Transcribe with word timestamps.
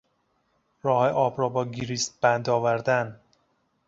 راه 0.83 1.09
آب 1.09 1.39
را 1.39 1.49
با 1.49 1.65
گریس 1.65 2.09
بند 2.21 2.49
آوردن 2.49 3.19